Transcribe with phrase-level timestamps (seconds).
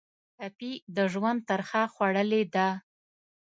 [0.37, 2.67] ټپي د ژوند ترخه خوړلې ده.